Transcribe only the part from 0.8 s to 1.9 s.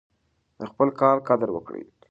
کار قدر وکړئ.